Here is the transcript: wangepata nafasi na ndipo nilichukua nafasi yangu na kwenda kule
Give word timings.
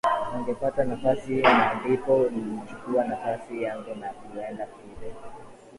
wangepata 0.33 0.83
nafasi 0.83 1.31
na 1.35 1.73
ndipo 1.73 2.25
nilichukua 2.29 3.03
nafasi 3.03 3.63
yangu 3.63 3.95
na 3.95 4.09
kwenda 4.09 4.65
kule 4.65 5.13